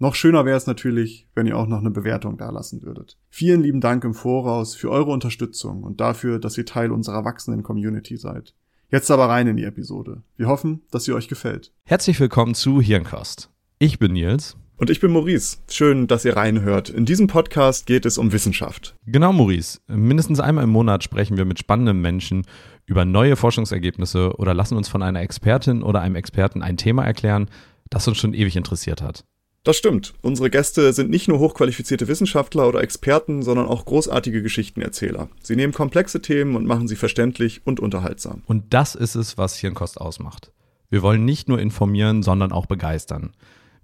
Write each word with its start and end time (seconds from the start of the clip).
Noch 0.00 0.16
schöner 0.16 0.44
wäre 0.44 0.56
es 0.56 0.66
natürlich, 0.66 1.28
wenn 1.36 1.46
ihr 1.46 1.56
auch 1.56 1.68
noch 1.68 1.78
eine 1.78 1.90
Bewertung 1.90 2.36
dalassen 2.36 2.82
würdet. 2.82 3.16
Vielen 3.30 3.62
lieben 3.62 3.80
Dank 3.80 4.02
im 4.02 4.12
Voraus 4.12 4.74
für 4.74 4.90
eure 4.90 5.12
Unterstützung 5.12 5.84
und 5.84 6.00
dafür, 6.00 6.40
dass 6.40 6.58
ihr 6.58 6.66
Teil 6.66 6.90
unserer 6.90 7.24
wachsenden 7.24 7.62
Community 7.62 8.16
seid. 8.16 8.54
Jetzt 8.90 9.10
aber 9.12 9.28
rein 9.28 9.46
in 9.46 9.56
die 9.56 9.64
Episode. 9.64 10.22
Wir 10.36 10.48
hoffen, 10.48 10.82
dass 10.90 11.04
sie 11.04 11.12
euch 11.12 11.28
gefällt. 11.28 11.72
Herzlich 11.84 12.18
willkommen 12.18 12.56
zu 12.56 12.80
Hirncast. 12.80 13.50
Ich 13.78 14.00
bin 14.00 14.14
Nils. 14.14 14.56
Und 14.76 14.90
ich 14.90 14.98
bin 14.98 15.12
Maurice. 15.12 15.58
Schön, 15.70 16.08
dass 16.08 16.24
ihr 16.24 16.36
reinhört. 16.36 16.88
In 16.88 17.04
diesem 17.04 17.28
Podcast 17.28 17.86
geht 17.86 18.04
es 18.04 18.18
um 18.18 18.32
Wissenschaft. 18.32 18.96
Genau, 19.06 19.32
Maurice. 19.32 19.78
Mindestens 19.86 20.40
einmal 20.40 20.64
im 20.64 20.70
Monat 20.70 21.04
sprechen 21.04 21.36
wir 21.36 21.44
mit 21.44 21.60
spannenden 21.60 22.00
Menschen 22.00 22.44
über 22.84 23.04
neue 23.04 23.36
Forschungsergebnisse 23.36 24.36
oder 24.38 24.54
lassen 24.54 24.76
uns 24.76 24.88
von 24.88 25.04
einer 25.04 25.20
Expertin 25.20 25.84
oder 25.84 26.00
einem 26.00 26.16
Experten 26.16 26.62
ein 26.62 26.76
Thema 26.76 27.04
erklären, 27.04 27.48
das 27.90 28.08
uns 28.08 28.18
schon 28.18 28.34
ewig 28.34 28.56
interessiert 28.56 29.00
hat. 29.00 29.24
Das 29.64 29.78
stimmt. 29.78 30.12
Unsere 30.20 30.50
Gäste 30.50 30.92
sind 30.92 31.08
nicht 31.08 31.26
nur 31.26 31.38
hochqualifizierte 31.38 32.06
Wissenschaftler 32.06 32.68
oder 32.68 32.82
Experten, 32.82 33.42
sondern 33.42 33.66
auch 33.66 33.86
großartige 33.86 34.42
Geschichtenerzähler. 34.42 35.28
Sie 35.42 35.56
nehmen 35.56 35.72
komplexe 35.72 36.20
Themen 36.20 36.54
und 36.54 36.66
machen 36.66 36.86
sie 36.86 36.96
verständlich 36.96 37.62
und 37.64 37.80
unterhaltsam. 37.80 38.42
Und 38.44 38.74
das 38.74 38.94
ist 38.94 39.14
es, 39.14 39.38
was 39.38 39.56
Hirnkost 39.56 39.98
ausmacht. 39.98 40.52
Wir 40.90 41.00
wollen 41.00 41.24
nicht 41.24 41.48
nur 41.48 41.58
informieren, 41.60 42.22
sondern 42.22 42.52
auch 42.52 42.66
begeistern. 42.66 43.32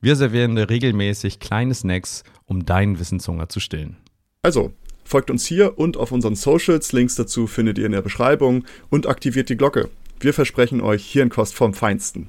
Wir 0.03 0.17
servieren 0.17 0.55
dir 0.55 0.69
regelmäßig 0.69 1.41
kleine 1.41 1.73
Snacks, 1.73 2.25
um 2.45 2.67
deinen 2.67 2.99
Wissenshunger 2.99 3.49
zu 3.49 3.59
stillen. 3.59 3.97
Also, 4.43 4.73
folgt 5.05 5.31
uns 5.31 5.47
hier 5.47 5.79
und 5.79 5.97
auf 5.97 6.13
unseren 6.13 6.37
Socials. 6.37 6.93
Links 6.93 7.15
dazu 7.15 7.47
findet 7.47 7.79
ihr 7.79 7.87
in 7.87 7.93
der 7.93 8.03
Beschreibung 8.03 8.65
und 8.91 9.07
aktiviert 9.07 9.49
die 9.49 9.57
Glocke. 9.57 9.89
Wir 10.21 10.35
versprechen 10.35 10.83
euch 10.83 11.07
Hirnkost 11.07 11.55
vom 11.55 11.73
Feinsten. 11.73 12.29